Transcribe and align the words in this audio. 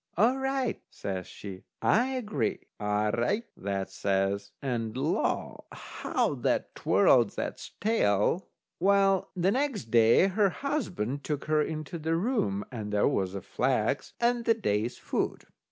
"All 0.17 0.37
right," 0.39 0.81
says 0.89 1.27
she, 1.27 1.61
"I 1.79 2.07
agree." 2.07 2.61
"All 2.79 3.11
right," 3.11 3.43
that 3.55 3.91
says, 3.91 4.49
and 4.59 4.97
law! 4.97 5.65
how 5.71 6.33
that 6.33 6.73
twirled 6.73 7.35
that's 7.35 7.69
tail. 7.79 8.47
Well, 8.79 9.29
the 9.35 9.51
next 9.51 9.91
day, 9.91 10.25
her 10.25 10.49
husband 10.49 11.23
took 11.23 11.45
her 11.45 11.61
into 11.61 11.99
the 11.99 12.15
room, 12.15 12.65
and 12.71 12.91
there 12.91 13.07
was 13.07 13.33
the 13.33 13.43
flax 13.43 14.13
and 14.19 14.43
the 14.45 14.55
day's 14.55 14.97
food. 14.97 15.45